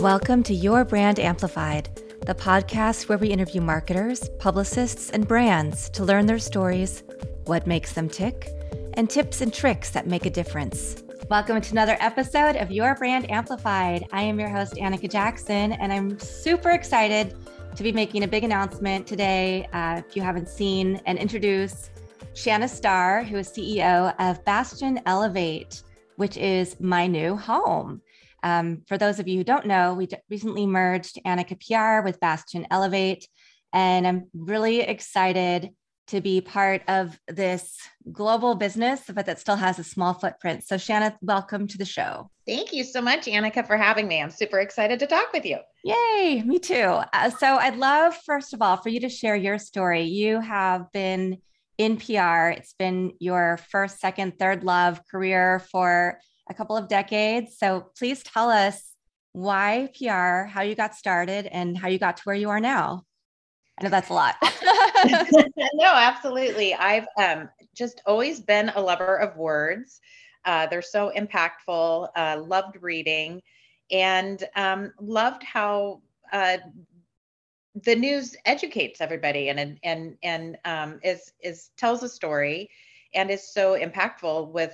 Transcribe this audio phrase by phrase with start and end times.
[0.00, 1.90] Welcome to Your Brand Amplified,
[2.24, 7.02] the podcast where we interview marketers, publicists, and brands to learn their stories,
[7.44, 8.48] what makes them tick,
[8.94, 11.02] and tips and tricks that make a difference.
[11.28, 14.06] Welcome to another episode of Your Brand Amplified.
[14.10, 17.36] I am your host, Annika Jackson, and I'm super excited
[17.76, 19.68] to be making a big announcement today.
[19.74, 21.90] Uh, if you haven't seen, and introduce
[22.32, 25.82] Shanna Starr, who is CEO of Bastion Elevate,
[26.16, 28.00] which is my new home.
[28.42, 32.66] Um, for those of you who don't know, we recently merged Annika PR with Bastion
[32.70, 33.26] Elevate,
[33.72, 35.70] and I'm really excited
[36.10, 37.78] to be part of this
[38.10, 40.64] global business, but that still has a small footprint.
[40.64, 42.30] So, Shanna, welcome to the show.
[42.46, 44.20] Thank you so much, Annika, for having me.
[44.20, 45.58] I'm super excited to talk with you.
[45.84, 47.00] Yay, me too.
[47.12, 50.02] Uh, so, I'd love, first of all, for you to share your story.
[50.02, 51.38] You have been
[51.78, 56.18] in PR, it's been your first, second, third love career for
[56.50, 57.56] a couple of decades.
[57.56, 58.92] So please tell us
[59.32, 63.04] why PR, how you got started, and how you got to where you are now.
[63.78, 64.34] I know that's a lot.
[65.74, 66.74] no, absolutely.
[66.74, 70.00] I've um, just always been a lover of words.
[70.44, 72.08] Uh, they're so impactful.
[72.16, 73.40] Uh, loved reading,
[73.90, 76.58] and um, loved how uh,
[77.84, 82.68] the news educates everybody and and and um, is is tells a story
[83.14, 84.72] and is so impactful with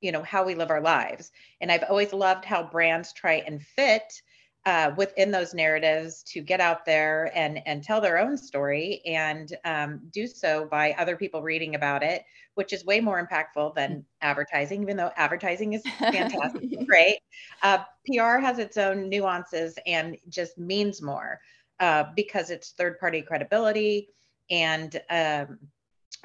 [0.00, 1.30] you know how we live our lives.
[1.60, 4.22] And i've always loved how brands try and fit
[4.66, 9.56] uh, within those narratives to get out there and and tell their own story and
[9.64, 12.24] um, do so by other people reading about it
[12.54, 17.20] which is way more impactful than advertising even though advertising is fantastic great
[17.62, 21.40] uh, pr has its own nuances and just means more
[21.78, 24.08] uh, because it's third party credibility
[24.50, 25.58] and um,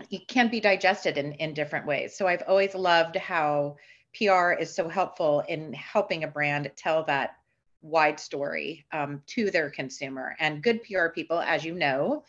[0.09, 2.15] it can be digested in, in different ways.
[2.15, 3.77] So I've always loved how
[4.17, 7.35] PR is so helpful in helping a brand tell that
[7.81, 10.35] wide story um, to their consumer.
[10.39, 12.23] And good PR people, as you know,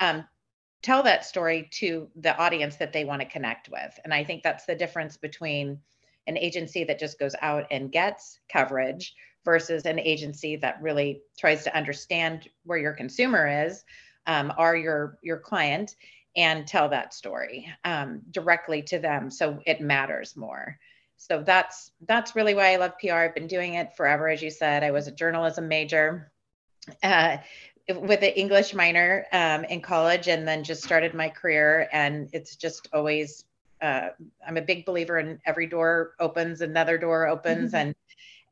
[0.00, 0.24] um,
[0.82, 3.98] tell that story to the audience that they want to connect with.
[4.04, 5.78] And I think that's the difference between
[6.26, 9.14] an agency that just goes out and gets coverage
[9.44, 13.84] versus an agency that really tries to understand where your consumer is,
[14.26, 15.96] um, are your your client,
[16.36, 20.78] and tell that story um, directly to them so it matters more.
[21.16, 24.50] So that's that's really why i love pr i've been doing it forever as you
[24.50, 24.82] said.
[24.82, 26.32] I was a journalism major
[27.02, 27.36] uh,
[27.88, 31.88] with an english minor um, in college and then just started my career.
[31.92, 33.44] And it's just always
[33.80, 34.08] uh,
[34.46, 37.72] i'm a big believer in every door opens another door opens.
[37.72, 37.76] Mm-hmm.
[37.76, 37.94] and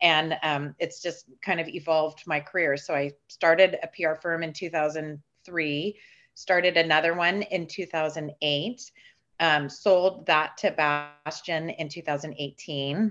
[0.02, 2.76] and um, it's just kind of evolved my career.
[2.76, 5.96] So i started a pr firm in 2003
[6.40, 8.90] started another one in 2008,
[9.40, 13.10] um, sold that to Bastion in 2018,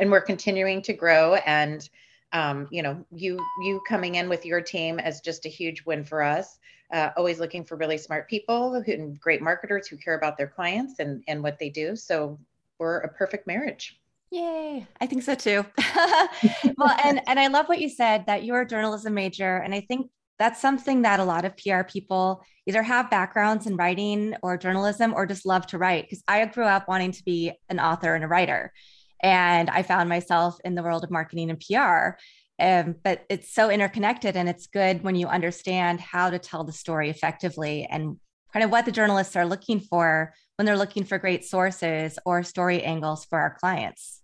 [0.00, 1.36] and we're continuing to grow.
[1.46, 1.88] And
[2.32, 6.04] um, you know, you you coming in with your team is just a huge win
[6.04, 6.58] for us.
[6.92, 10.48] Uh, always looking for really smart people who and great marketers who care about their
[10.48, 11.94] clients and and what they do.
[11.94, 12.36] So
[12.78, 14.00] we're a perfect marriage.
[14.32, 14.84] Yay.
[15.00, 15.64] I think so too.
[16.76, 19.58] well, and and I love what you said that you're a journalism major.
[19.58, 23.76] And I think that's something that a lot of PR people either have backgrounds in
[23.76, 26.04] writing or journalism or just love to write.
[26.04, 28.72] Because I grew up wanting to be an author and a writer.
[29.22, 32.18] And I found myself in the world of marketing and PR.
[32.58, 36.72] Um, but it's so interconnected and it's good when you understand how to tell the
[36.72, 38.16] story effectively and
[38.52, 42.42] kind of what the journalists are looking for when they're looking for great sources or
[42.42, 44.22] story angles for our clients.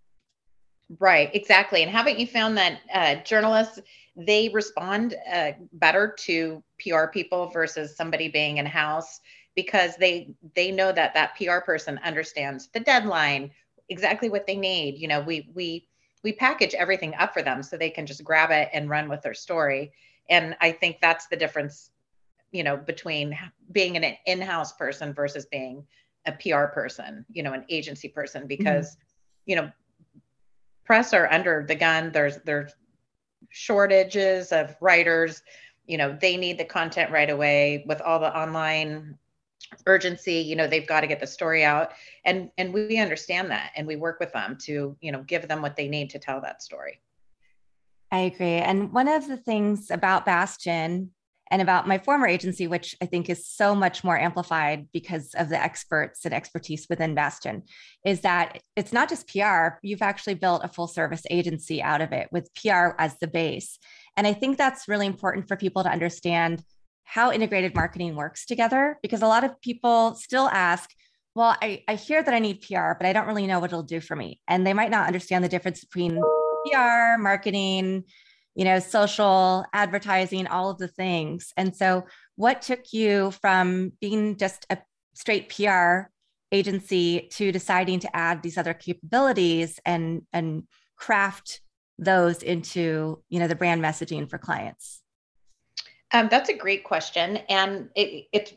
[0.98, 1.82] Right, exactly.
[1.82, 3.80] And haven't you found that uh, journalists
[4.14, 9.20] they respond uh, better to PR people versus somebody being in house
[9.54, 13.50] because they they know that that PR person understands the deadline,
[13.88, 14.98] exactly what they need.
[14.98, 15.88] You know, we we
[16.22, 19.22] we package everything up for them so they can just grab it and run with
[19.22, 19.92] their story.
[20.28, 21.91] And I think that's the difference,
[22.53, 23.36] you know, between
[23.72, 25.84] being an in-house person versus being
[26.26, 29.00] a PR person, you know, an agency person, because mm-hmm.
[29.47, 29.72] you know,
[30.84, 32.12] press are under the gun.
[32.12, 32.72] There's there's
[33.50, 35.42] shortages of writers.
[35.86, 39.18] You know they need the content right away with all the online
[39.86, 40.34] urgency.
[40.34, 41.92] You know they've got to get the story out.
[42.24, 45.62] And and we understand that and we work with them to you know give them
[45.62, 47.01] what they need to tell that story.
[48.10, 48.56] I agree.
[48.56, 51.12] And one of the things about bastion
[51.53, 55.51] and about my former agency, which I think is so much more amplified because of
[55.51, 57.65] the experts and expertise within Bastion,
[58.07, 59.77] is that it's not just PR.
[59.83, 63.78] You've actually built a full service agency out of it with PR as the base.
[64.16, 66.65] And I think that's really important for people to understand
[67.04, 70.91] how integrated marketing works together because a lot of people still ask,
[71.34, 73.83] well, I, I hear that I need PR, but I don't really know what it'll
[73.83, 74.41] do for me.
[74.49, 76.19] And they might not understand the difference between
[76.65, 78.04] PR, marketing,
[78.54, 81.53] you know, social advertising, all of the things.
[81.57, 82.04] And so,
[82.37, 84.78] what took you from being just a
[85.15, 86.10] straight PR
[86.51, 90.65] agency to deciding to add these other capabilities and and
[90.97, 91.60] craft
[91.99, 95.03] those into you know the brand messaging for clients?
[96.13, 98.53] Um, that's a great question, and it, it's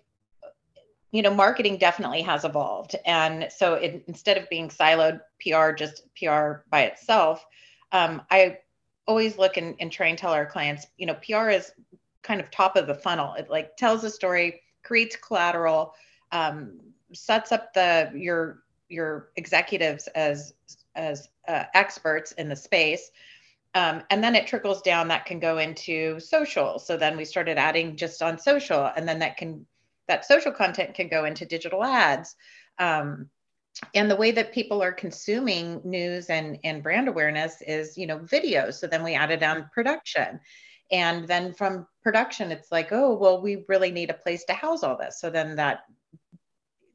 [1.11, 6.03] you know marketing definitely has evolved, and so it, instead of being siloed PR, just
[6.17, 7.45] PR by itself,
[7.93, 8.57] um, I
[9.07, 11.71] always look and, and try and tell our clients, you know, PR is
[12.23, 13.33] kind of top of the funnel.
[13.35, 15.93] It like tells a story, creates collateral,
[16.31, 16.79] um,
[17.13, 20.53] sets up the your your executives as
[20.95, 23.11] as uh, experts in the space
[23.73, 27.57] um, and then it trickles down that can go into social so then we started
[27.57, 29.65] adding just on social and then that can
[30.07, 32.35] that social content can go into digital ads
[32.79, 33.29] um,
[33.93, 38.19] and the way that people are consuming news and, and brand awareness is you know
[38.19, 40.39] video so then we added on production
[40.91, 44.83] and then from production it's like oh well we really need a place to house
[44.83, 45.81] all this so then that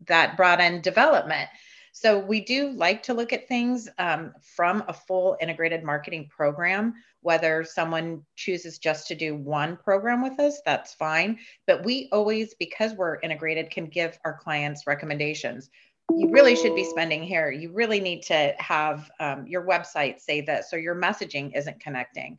[0.06, 1.48] that brought in development
[1.92, 6.94] so we do like to look at things um, from a full integrated marketing program.
[7.22, 11.38] Whether someone chooses just to do one program with us, that's fine.
[11.66, 15.68] But we always, because we're integrated, can give our clients recommendations.
[16.08, 17.50] You really should be spending here.
[17.50, 22.38] You really need to have um, your website say this, or your messaging isn't connecting.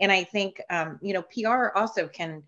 [0.00, 2.42] And I think um, you know PR also can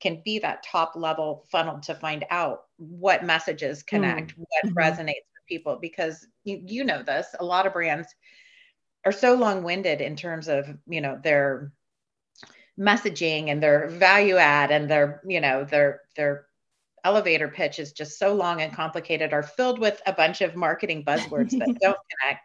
[0.00, 4.44] can be that top level funnel to find out what messages connect, mm.
[4.48, 4.78] what mm-hmm.
[4.78, 8.08] resonates with people because you, you know this a lot of brands
[9.04, 11.72] are so long-winded in terms of you know their
[12.78, 16.45] messaging and their value add and their you know their their
[17.06, 21.04] elevator pitch is just so long and complicated are filled with a bunch of marketing
[21.04, 22.40] buzzwords that don't connect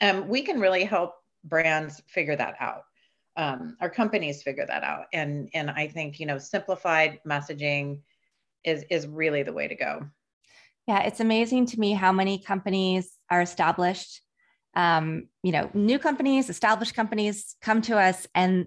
[0.00, 1.14] um, we can really help
[1.44, 2.82] brands figure that out
[3.36, 8.00] um, our companies figure that out and and i think you know simplified messaging
[8.64, 10.06] is is really the way to go
[10.86, 14.20] yeah, it's amazing to me how many companies are established.
[14.74, 18.66] Um, you know, new companies, established companies come to us and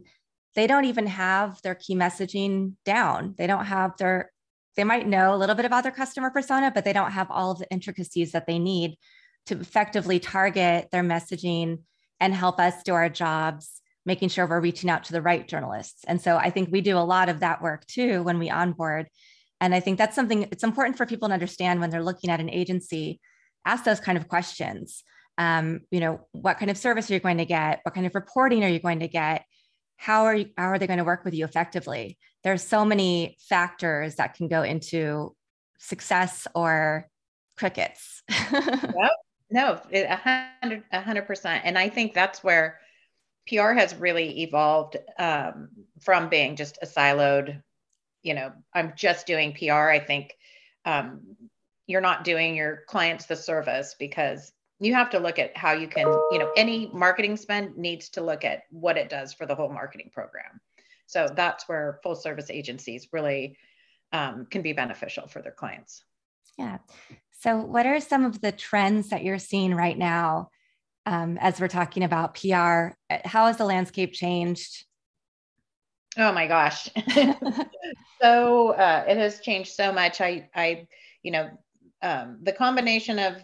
[0.56, 3.36] they don't even have their key messaging down.
[3.38, 4.32] They don't have their,
[4.75, 7.51] they might know a little bit about their customer persona, but they don't have all
[7.51, 8.98] of the intricacies that they need
[9.48, 11.80] to effectively target their messaging
[12.19, 16.04] and help us do our jobs, making sure we're reaching out to the right journalists.
[16.07, 19.07] And so I think we do a lot of that work too when we onboard
[19.62, 22.39] and I think that's something it's important for people to understand when they're looking at
[22.39, 23.19] an agency,
[23.66, 25.04] ask those kind of questions.
[25.38, 27.80] Um, you know, what kind of service are you going to get?
[27.83, 29.45] What kind of reporting are you going to get?
[29.98, 32.18] How are you, how are they going to work with you effectively?
[32.44, 35.36] There's so many factors that can go into
[35.80, 37.10] success or
[37.58, 38.24] crickets.
[38.52, 39.12] yep.
[39.50, 40.16] No, a
[40.62, 41.64] hundred, a hundred percent.
[41.66, 42.80] And I think that's where
[43.48, 45.70] PR has really evolved um,
[46.02, 47.62] from being just a siloed
[48.26, 50.34] you know, I'm just doing PR, I think
[50.84, 51.22] um,
[51.86, 55.88] you're not doing your clients the service because you have to look at how you
[55.88, 59.56] can, you know, any marketing spend needs to look at what it does for the
[59.56, 60.60] whole marketing program.
[61.06, 63.57] So that's where full service agencies really
[64.12, 66.04] um, can be beneficial for their clients.
[66.57, 66.80] Yeah.
[67.31, 70.50] So, what are some of the trends that you're seeing right now
[71.06, 72.95] um, as we're talking about PR?
[73.25, 74.86] How has the landscape changed
[76.18, 76.89] Oh my gosh.
[78.22, 80.22] so uh, it has changed so much.
[80.22, 80.88] I, I,
[81.24, 81.50] you know,
[82.01, 83.36] um, the combination of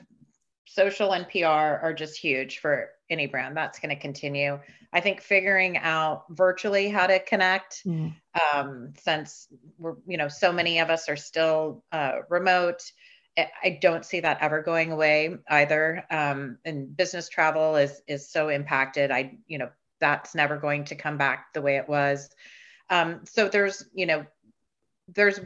[0.66, 3.58] social and PR are just huge for any brand.
[3.58, 4.60] That's going to continue.
[4.94, 8.14] I think figuring out virtually how to connect, mm.
[8.54, 12.82] um, since we're, you know, so many of us are still uh, remote.
[13.38, 16.04] I don't see that ever going away either.
[16.12, 19.10] Um, and business travel is is so impacted.
[19.10, 19.70] I, you know,
[20.02, 22.30] that's never going to come back the way it was.
[22.90, 24.26] Um, so there's, you know,
[25.08, 25.40] there's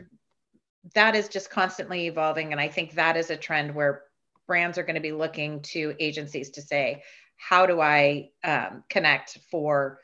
[0.93, 2.51] that is just constantly evolving.
[2.51, 4.03] And I think that is a trend where
[4.47, 7.03] brands are going to be looking to agencies to say,
[7.37, 9.99] how do I um, connect for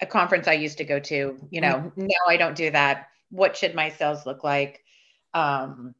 [0.00, 1.36] a conference I used to go to?
[1.50, 2.06] You know, mm-hmm.
[2.06, 3.08] no, I don't do that.
[3.30, 4.82] What should my sales look like?
[5.34, 5.94] Um,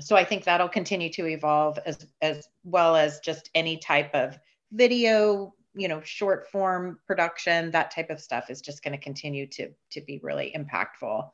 [0.00, 4.38] so I think that'll continue to evolve as as well as just any type of
[4.72, 9.46] video you know short form production that type of stuff is just going to continue
[9.46, 11.30] to to be really impactful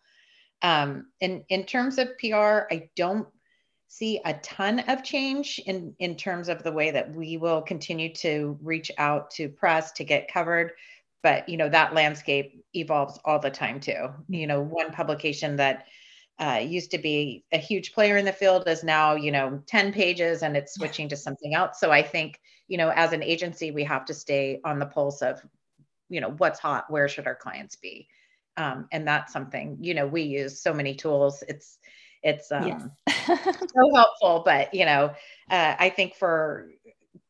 [0.62, 3.28] um in in terms of pr i don't
[3.88, 8.12] see a ton of change in in terms of the way that we will continue
[8.14, 10.72] to reach out to press to get covered.
[11.22, 14.10] But you know that landscape evolves all the time too.
[14.28, 15.86] You know one publication that
[16.38, 19.92] uh, used to be a huge player in the field is now you know 10
[19.92, 21.80] pages and it's switching to something else.
[21.80, 25.22] So i think you know as an agency we have to stay on the pulse
[25.22, 25.40] of
[26.10, 28.08] you know what's hot where should our clients be?
[28.58, 31.42] Um, and that's something you know we use so many tools.
[31.48, 31.78] It's
[32.22, 33.26] it's um, yes.
[33.46, 35.06] so helpful but you know
[35.50, 36.70] uh, i think for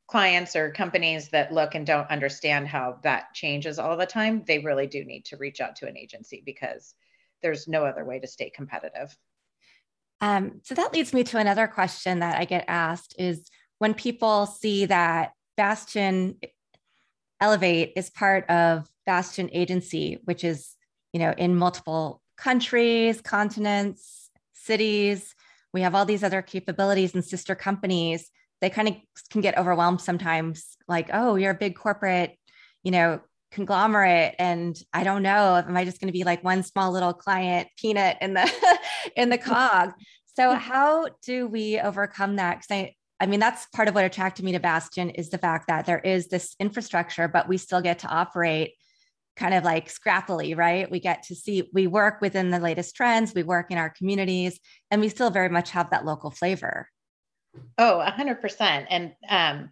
[0.07, 4.59] clients or companies that look and don't understand how that changes all the time they
[4.59, 6.95] really do need to reach out to an agency because
[7.43, 9.17] there's no other way to stay competitive
[10.21, 14.47] um, so that leads me to another question that i get asked is when people
[14.47, 16.37] see that bastion
[17.41, 20.75] elevate is part of bastion agency which is
[21.13, 24.28] you know in multiple countries continents
[24.63, 25.35] cities.
[25.73, 28.31] We have all these other capabilities and sister companies.
[28.61, 28.97] They kind of
[29.31, 32.37] can get overwhelmed sometimes like oh you're a big corporate
[32.83, 36.63] you know conglomerate and i don't know am i just going to be like one
[36.63, 38.79] small little client peanut in the
[39.17, 39.93] in the cog?
[40.37, 42.59] So how do we overcome that?
[42.59, 45.69] Because i i mean that's part of what attracted me to bastion is the fact
[45.69, 48.75] that there is this infrastructure but we still get to operate
[49.39, 53.35] kind of like scrappily right we get to see we work within the latest trends
[53.35, 54.59] we work in our communities
[54.91, 56.89] and we still very much have that local flavor
[57.77, 58.87] Oh, 100%.
[58.91, 59.71] And um,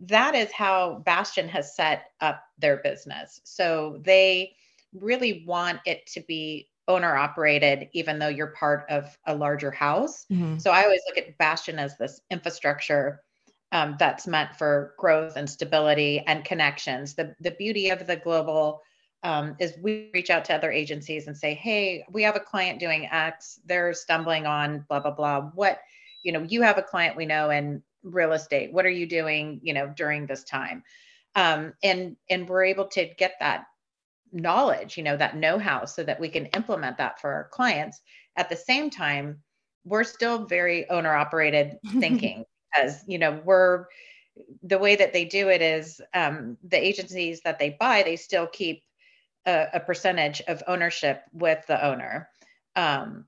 [0.00, 3.40] that is how Bastion has set up their business.
[3.44, 4.56] So they
[4.92, 10.26] really want it to be owner operated, even though you're part of a larger house.
[10.30, 10.58] Mm-hmm.
[10.58, 13.20] So I always look at Bastion as this infrastructure
[13.72, 17.14] um, that's meant for growth and stability and connections.
[17.14, 18.82] The, the beauty of the global
[19.24, 22.78] um, is we reach out to other agencies and say, hey, we have a client
[22.78, 25.40] doing X, they're stumbling on blah, blah, blah.
[25.54, 25.80] What
[26.22, 28.72] you know you have a client we know in real estate.
[28.72, 30.84] What are you doing you know during this time?
[31.34, 33.64] Um, and and we're able to get that
[34.32, 38.00] knowledge you know that know-how so that we can implement that for our clients.
[38.36, 39.42] At the same time
[39.84, 42.44] we're still very owner operated thinking
[42.76, 43.86] as you know we're
[44.64, 48.46] the way that they do it is um, the agencies that they buy they still
[48.48, 48.82] keep
[49.46, 52.28] a, a percentage of ownership with the owner.
[52.76, 53.26] Um,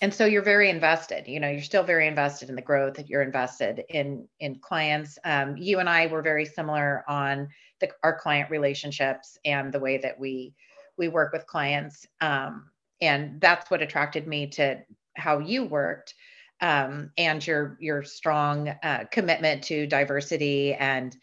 [0.00, 3.08] and so you're very invested you know you're still very invested in the growth that
[3.08, 5.18] you're invested in in clients.
[5.24, 7.48] Um, you and i were very similar on
[7.80, 10.54] the, our client relationships and the way that we
[10.96, 12.06] we work with clients.
[12.20, 12.70] Um,
[13.00, 14.82] and that's what attracted me to
[15.16, 16.14] how you worked
[16.60, 21.16] um, and your your strong uh, commitment to diversity and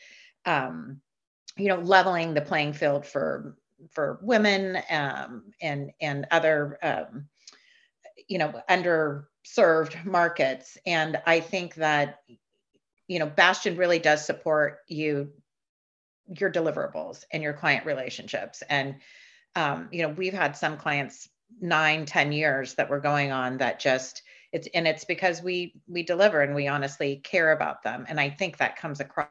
[0.46, 1.02] um,
[1.58, 3.56] you know leveling the playing field for
[3.92, 7.28] for women um, and and other um,
[8.28, 10.78] you know underserved markets.
[10.86, 12.20] And i think that
[13.08, 15.32] you know bastion really does support you
[16.40, 18.64] your deliverables and your client relationships.
[18.70, 18.96] And
[19.56, 21.30] um, you know we've had some clients
[21.62, 26.04] nine ten years that we're going on that just it's and it's because we we
[26.04, 28.06] deliver and we honestly care about them.
[28.08, 29.30] And i think that comes across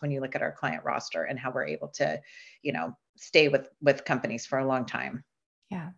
[0.00, 2.20] when you look at our client roster and how we're able to
[2.62, 5.24] you know stay with with companies for a long time
[5.70, 5.90] yeah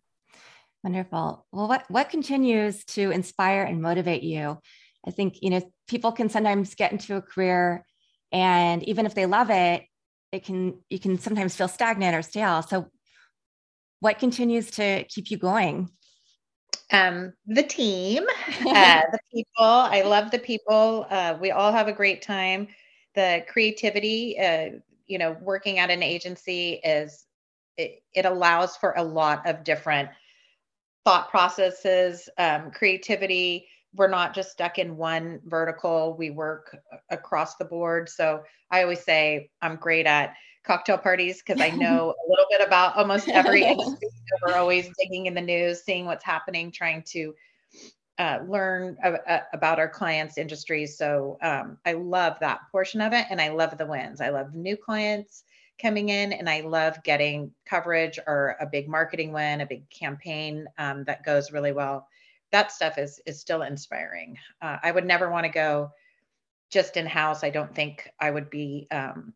[0.85, 1.47] Wonderful.
[1.53, 4.59] Well, what what continues to inspire and motivate you?
[5.07, 7.87] I think you know people can sometimes get into a career,
[8.33, 9.85] and even if they love it,
[10.33, 12.63] it can you can sometimes feel stagnant or stale.
[12.63, 12.91] So,
[14.01, 15.89] what continues to keep you going?
[16.91, 18.25] Um, the team,
[18.67, 19.65] uh, the people.
[19.65, 21.07] I love the people.
[21.09, 22.67] Uh, we all have a great time.
[23.15, 24.37] The creativity.
[24.37, 24.81] Uh,
[25.13, 27.27] you know, working at an agency is
[27.77, 30.09] it, it allows for a lot of different
[31.05, 33.67] thought processes, um, creativity.
[33.95, 36.17] We're not just stuck in one vertical.
[36.19, 36.79] We work
[37.11, 38.09] across the board.
[38.09, 40.33] So I always say I'm great at
[40.65, 44.09] cocktail parties because I know a little bit about almost every industry.
[44.47, 47.35] We're always digging in the news, seeing what's happening, trying to
[48.23, 48.97] uh, learn
[49.53, 50.97] about our clients' industries.
[50.97, 54.21] So um, I love that portion of it, and I love the wins.
[54.21, 55.43] I love new clients
[55.81, 60.67] coming in and I love getting coverage or a big marketing win, a big campaign
[60.79, 62.07] um, that goes really well.
[62.53, 64.39] That stuff is is still inspiring.
[64.61, 65.91] Uh, I would never want to go
[66.71, 67.43] just in house.
[67.43, 69.35] I don't think I would be um,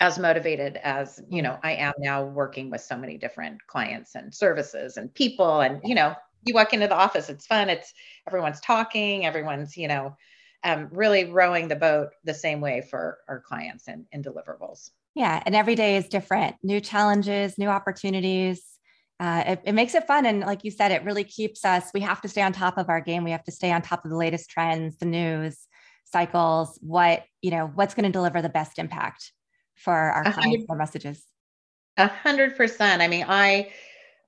[0.00, 4.34] as motivated as you know I am now working with so many different clients and
[4.34, 5.60] services and people.
[5.60, 7.68] And you know, you walk into the office, it's fun.
[7.68, 7.92] It's
[8.26, 10.16] everyone's talking, everyone's you know
[10.64, 14.90] um, really rowing the boat the same way for our clients and, and deliverables.
[15.14, 15.42] Yeah.
[15.46, 18.62] And every day is different new challenges, new opportunities.
[19.18, 20.26] Uh, it, it, makes it fun.
[20.26, 22.90] And like you said, it really keeps us, we have to stay on top of
[22.90, 23.24] our game.
[23.24, 25.68] We have to stay on top of the latest trends, the news
[26.04, 29.32] cycles, what, you know, what's going to deliver the best impact
[29.74, 31.24] for our clients, our messages.
[31.96, 33.00] A hundred percent.
[33.00, 33.70] I mean, I,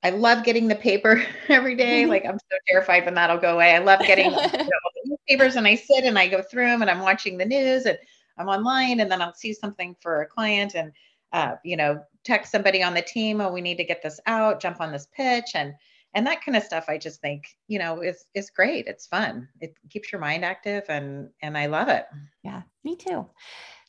[0.03, 2.07] I love getting the paper every day.
[2.07, 3.75] Like I'm so terrified when that'll go away.
[3.75, 6.83] I love getting you know, the newspapers and I sit and I go through them
[6.83, 7.99] and I'm watching the news and
[8.39, 10.93] I'm online and then I'll see something for a client and
[11.33, 14.61] uh, you know, text somebody on the team, oh, we need to get this out,
[14.61, 15.75] jump on this pitch, and
[16.15, 16.87] and that kind of stuff.
[16.89, 18.87] I just think, you know, is is great.
[18.87, 19.49] It's fun.
[19.61, 22.07] It keeps your mind active, and and I love it.
[22.43, 23.27] Yeah, me too.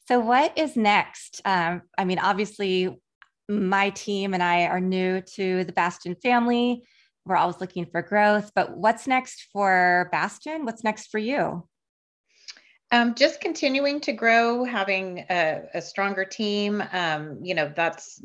[0.07, 1.41] So, what is next?
[1.45, 2.99] Um, I mean, obviously,
[3.49, 6.83] my team and I are new to the Bastion family.
[7.25, 10.65] We're always looking for growth, but what's next for Bastion?
[10.65, 11.67] What's next for you?
[12.91, 16.83] Um, just continuing to grow, having a, a stronger team.
[16.91, 18.23] Um, you know, that's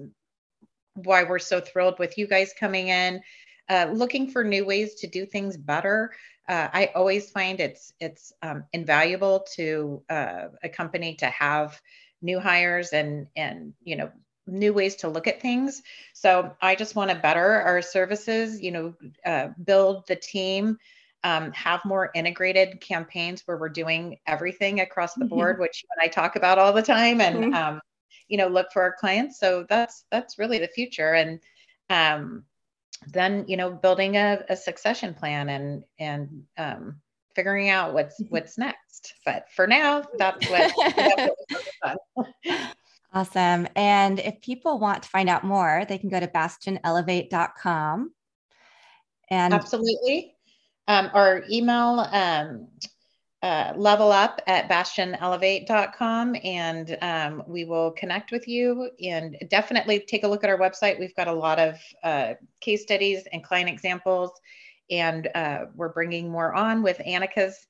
[0.95, 3.21] why we're so thrilled with you guys coming in.
[3.69, 6.13] Uh, looking for new ways to do things better.
[6.49, 11.81] Uh, I always find it's it's um, invaluable to uh, a company to have
[12.21, 14.11] new hires and and you know
[14.47, 15.83] new ways to look at things.
[16.13, 18.61] So I just want to better our services.
[18.61, 20.79] You know, uh, build the team
[21.25, 25.35] um, have more integrated campaigns where we're doing everything across the mm-hmm.
[25.35, 27.55] board, which you and I talk about all the time, and mm-hmm.
[27.55, 27.81] um,
[28.29, 29.41] you know, look for our clients.
[29.41, 31.41] So that's that's really the future, and
[31.89, 32.45] um,
[33.09, 36.97] then you know, building a, a succession plan and and um,
[37.35, 38.35] figuring out what's mm-hmm.
[38.35, 39.15] what's next.
[39.25, 40.73] But for now, that's what.
[41.83, 42.77] that's what
[43.15, 43.69] awesome.
[43.77, 48.13] And if people want to find out more, they can go to bastionelevate.com.
[49.31, 50.35] And absolutely
[50.89, 52.69] um, or email um,
[53.43, 60.25] uh, level up at bastionelevate.com and um, we will connect with you and definitely take
[60.25, 60.99] a look at our website.
[60.99, 64.31] We've got a lot of uh, case studies and client examples,
[64.91, 67.67] and uh, we're bringing more on with Annika's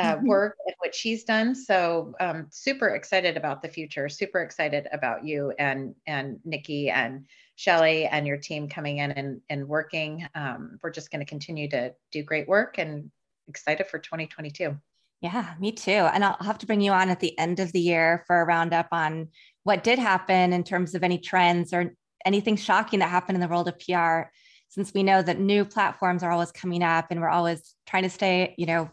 [0.00, 0.26] uh, mm-hmm.
[0.26, 1.54] work and what she's done.
[1.54, 4.08] So um, super excited about the future.
[4.08, 7.26] Super excited about you and and Nikki and
[7.56, 10.26] Shelly and your team coming in and, and working.
[10.34, 13.10] Um, we're just going to continue to do great work and
[13.48, 14.76] excited for 2022.
[15.20, 15.90] Yeah, me too.
[15.90, 18.46] And I'll have to bring you on at the end of the year for a
[18.46, 19.28] roundup on
[19.64, 23.48] what did happen in terms of any trends or anything shocking that happened in the
[23.48, 24.30] world of PR,
[24.70, 28.10] since we know that new platforms are always coming up and we're always trying to
[28.10, 28.90] stay, you know,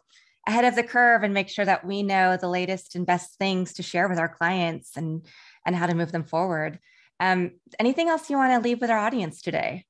[0.48, 3.74] ahead of the curve and make sure that we know the latest and best things
[3.74, 5.26] to share with our clients and
[5.66, 6.80] and how to move them forward.
[7.20, 9.86] Um, anything else you want to leave with our audience today?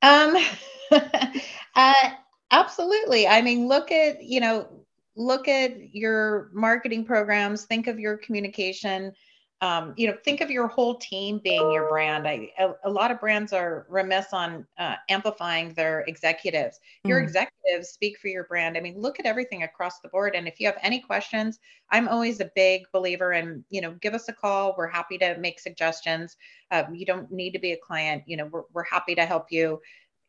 [0.00, 0.36] Um,
[1.74, 2.10] uh,
[2.50, 3.26] absolutely.
[3.26, 4.84] I mean, look at, you know,
[5.16, 9.12] look at your marketing programs, think of your communication
[9.60, 12.26] um, you know, think of your whole team being your brand.
[12.28, 16.80] I, a, a lot of brands are remiss on uh, amplifying their executives.
[17.04, 17.24] Your mm.
[17.24, 18.76] executives speak for your brand.
[18.76, 20.34] I mean, look at everything across the board.
[20.34, 24.12] And if you have any questions, I'm always a big believer in, you know, give
[24.12, 24.74] us a call.
[24.76, 26.36] We're happy to make suggestions.
[26.70, 28.24] Uh, you don't need to be a client.
[28.26, 29.80] You know, we're, we're happy to help you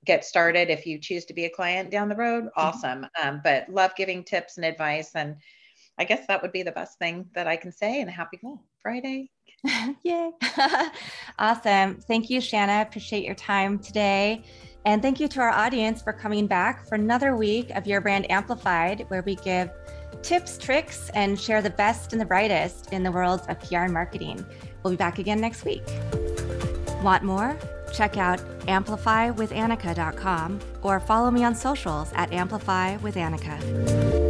[0.06, 2.46] get started if you choose to be a client down the road.
[2.46, 2.60] Mm-hmm.
[2.62, 3.02] Awesome.
[3.02, 3.28] Mm-hmm.
[3.28, 5.36] Um, but love giving tips and advice and
[5.98, 8.02] I guess that would be the best thing that I can say.
[8.02, 8.40] And happy
[8.82, 9.32] Friday.
[10.04, 10.32] Yay.
[11.40, 12.02] awesome.
[12.02, 12.82] Thank you, Shanna.
[12.82, 14.44] Appreciate your time today.
[14.86, 18.30] And thank you to our audience for coming back for another week of Your Brand
[18.30, 19.72] Amplified, where we give
[20.22, 23.94] tips, tricks, and share the best and the brightest in the world of PR and
[23.94, 24.46] marketing.
[24.84, 25.84] We'll be back again next week.
[27.02, 27.58] Want more?
[27.94, 34.25] Check out amplifywithannika.com or follow me on socials at amplifywithannika.